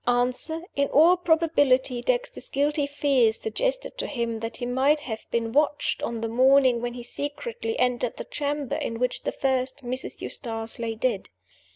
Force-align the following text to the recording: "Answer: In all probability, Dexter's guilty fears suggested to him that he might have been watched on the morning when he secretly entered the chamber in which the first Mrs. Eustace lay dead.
"Answer: 0.07 0.63
In 0.75 0.87
all 0.87 1.15
probability, 1.15 2.01
Dexter's 2.01 2.49
guilty 2.49 2.87
fears 2.87 3.37
suggested 3.37 3.99
to 3.99 4.07
him 4.07 4.39
that 4.39 4.57
he 4.57 4.65
might 4.65 5.01
have 5.01 5.29
been 5.29 5.51
watched 5.51 6.01
on 6.01 6.21
the 6.21 6.27
morning 6.27 6.81
when 6.81 6.95
he 6.95 7.03
secretly 7.03 7.77
entered 7.77 8.17
the 8.17 8.23
chamber 8.25 8.77
in 8.77 8.97
which 8.97 9.21
the 9.21 9.31
first 9.31 9.85
Mrs. 9.85 10.19
Eustace 10.19 10.79
lay 10.79 10.95
dead. 10.95 11.29